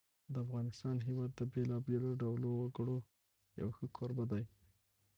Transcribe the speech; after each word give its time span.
د 0.33 0.35
افغانستان 0.45 0.95
هېواد 1.07 1.31
د 1.35 1.41
بېلابېلو 1.53 2.09
ډولو 2.21 2.49
وګړو 2.55 2.97
یو 3.59 3.67
ښه 3.75 3.85
کوربه 3.97 4.25
دی. 4.31 4.43